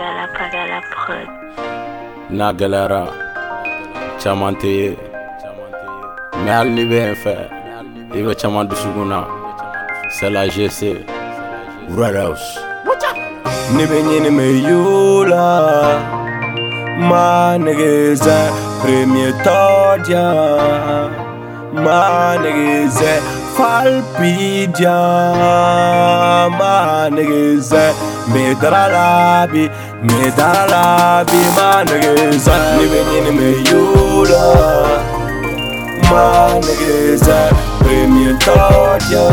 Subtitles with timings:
[0.00, 1.28] Pagala, pagala, prod.
[2.36, 3.02] n'a gɛlɛyara
[4.20, 4.88] caman tɛ ye
[6.42, 7.34] mɛ hali ni bɛ yen fɛ
[8.16, 9.20] i bɛ caman dusukun na
[10.14, 10.80] c'est la gc
[11.98, 12.46] red house.
[13.76, 15.48] Ni bɛ ɲini mɛ yola
[17.10, 18.38] ma negezɛ
[18.80, 20.26] premier tɔdya
[21.84, 22.00] ma
[22.42, 23.12] negezɛ
[23.56, 24.98] falpidya
[26.58, 26.72] ma
[27.16, 27.84] negezɛ
[28.32, 29.68] Medralabi,
[30.02, 34.44] medralabi Manege zat ni benini me yula
[36.10, 39.26] Manege zat premier todya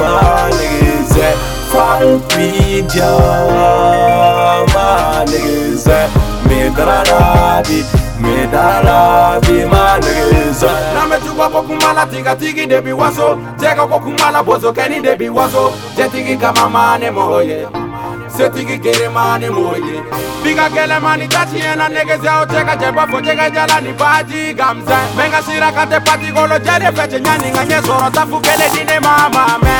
[0.00, 1.36] Manege zat
[1.72, 3.12] falpidya
[4.74, 6.10] Manege zat
[6.48, 7.84] medralabi
[8.24, 13.38] Mais dans la vie malheureuse Name chukwa pokumala tiga tigi debi waso.
[13.60, 15.72] Cheka pokumala bozo keni debi waso.
[15.96, 17.66] Jetigi kamamane moye.
[18.28, 20.02] Setigi keremani moye.
[20.42, 24.96] Biga kelemani tachiena negezao cheka chebafo cheka jalani baji gamze.
[25.16, 29.76] Menga sirakate patigolo jere feche nyaninga nyesoro tafukele dine mamame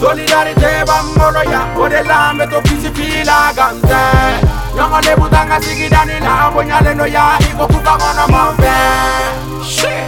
[0.00, 8.70] solidarité bamoloya odelambe tokisipila gamze yongo lebutanga sikidani lambo nyaleno ya ikokufa ngono mombe.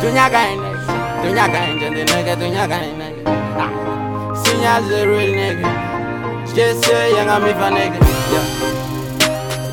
[0.00, 0.72] Tunyakaine
[1.22, 3.06] tunyakainte ndineke tunyakaine
[4.42, 5.66] sinyazeruel neke
[6.54, 7.98] jese yangamifa neke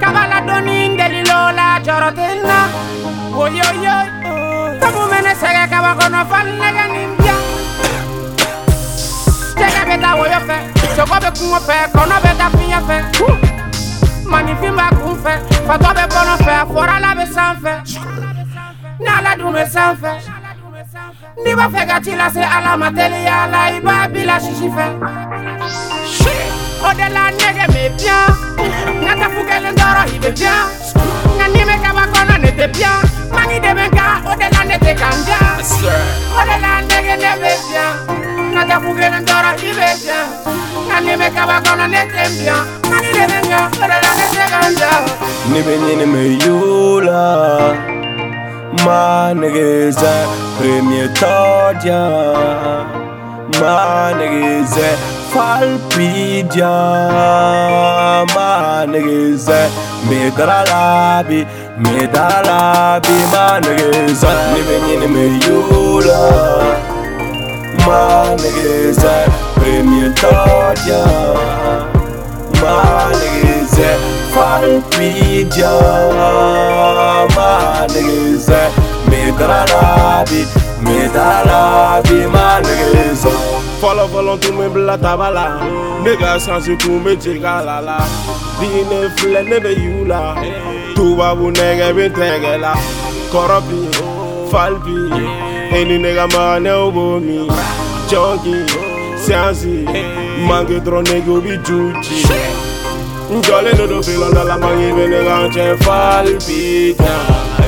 [0.00, 2.58] kabala doni ndelilo la jɔrɔ tɛ n na
[3.32, 3.96] woyoyo
[4.80, 7.36] sabu bɛ ne sɛgɛ kaba kɔnɔ fali nɛgɛ ni n biya
[9.56, 10.56] jɛgɛ bɛ taa woyo fɛ
[10.96, 12.96] sogo bɛ kungo fɛ kɔnɔ bɛ taa fiɲɛ fɛ
[14.28, 15.32] manifin b'a kun fɛ
[15.66, 17.72] fatɔ bɛ kɔnɔ fɛ a fɔrala bɛ sanfɛ
[19.00, 20.12] n'ala dun bɛ sanfɛ
[21.42, 25.55] n'i b'a fɛ ka ci lase ala ma teliya la i b'a bila sisi fɛ
[26.88, 28.28] o de la nɛgɛ mɛ biyan
[29.00, 30.62] n ka tafu kelen dɔrɔn i bɛ biyan
[31.34, 32.98] n ka nimɛ kaba kɔnɔ ne tɛ biyan
[33.34, 35.48] mangi de bɛ n kan o de la ne tɛ kan diyan
[36.38, 37.92] o de la nɛgɛ ne bɛ biyan
[38.46, 40.26] n ka tafu kelen dɔrɔn i bɛ biyan
[40.78, 43.96] n ka nimɛ kaba kɔnɔ ne tɛ biyan mangi de bɛ n kan o de
[44.04, 45.02] la ne tɛ kan diyan.
[45.50, 47.24] ni bɛ ɲini mɛ yola
[48.84, 50.14] ma negezɛ
[50.56, 52.00] premier tɔdya
[53.58, 53.74] ma
[54.18, 56.74] negezɛ falpidya
[58.34, 58.50] ma
[58.92, 59.60] negezɛ
[60.08, 61.40] medaralabi
[61.84, 66.22] medaralabi ma negezɛ ni bɛ ɲini mɛ yola
[67.86, 68.00] ma
[68.42, 69.14] negezɛ
[69.56, 71.02] premier tɔdya
[72.62, 72.76] ma
[73.20, 73.90] negezɛ
[74.34, 75.74] falpidya
[77.36, 77.52] ma
[77.92, 78.60] negezɛ
[79.10, 80.40] medaralabi
[80.86, 82.18] medaralabi
[83.82, 85.60] ma negezɛ fɔlɔfɔlɔ tun bɛ bila taba la
[86.02, 87.98] ne ka sansi tun bɛ jigin a la la.
[88.58, 90.34] Bi ne filɛ ne bɛ y'u la.
[90.94, 92.74] Tubabu nɛgɛ bɛ tɛgɛ la.
[93.32, 93.78] Kɔrɔ bi
[94.50, 94.96] fali bi
[95.76, 97.48] e ni ne ka maganɛw b'o min
[98.08, 98.56] jɔnki
[99.22, 99.84] siyansi
[100.48, 102.22] manke dɔrɔn nege o bi ju ci
[103.30, 105.18] n jɔlen de do filɔnda la manke bɛ ne
[106.94, 107.65] kan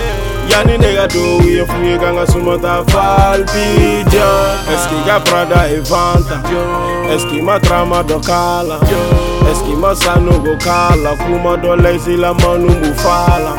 [0.58, 4.30] yani nega towiye fuye kanga sumata falpidio
[4.74, 6.42] eski ga prada e vanta
[7.14, 8.80] eski ma trama do kala
[9.52, 13.52] eski ma sanu go kala kuma do laisi la manu mu fala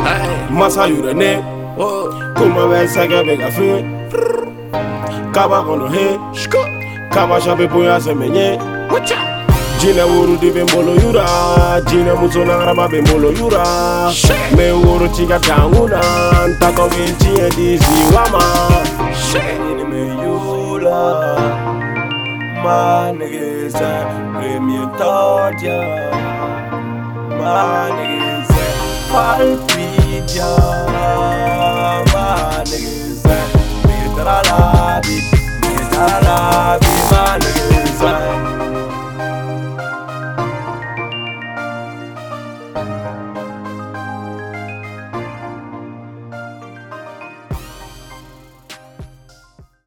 [0.51, 1.42] masa yure ne.
[2.36, 3.69] Kuma be saga be fe.
[5.34, 6.18] Kaba kono he.
[7.13, 8.60] Kaba shabe puya semenye.
[8.92, 9.29] Watch out!
[9.81, 11.26] jine woro dibe mbolo yura.
[11.86, 13.64] Jine muso nangara mabe mbolo yura.
[14.56, 16.02] Me woro tiga tanguna.
[16.48, 18.44] Ntaka wilti e dizi wama.
[19.31, 21.36] Jine me yura.
[22.64, 24.06] Ma negeza
[24.42, 25.80] remie todya
[27.40, 28.66] ma negeza
[29.12, 30.50] palpidya